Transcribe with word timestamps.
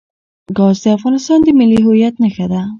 ګاز 0.57 0.77
د 0.83 0.85
افغانستان 0.97 1.39
د 1.43 1.49
ملي 1.59 1.79
هویت 1.85 2.15
نښه 2.23 2.45
ده. 2.51 2.61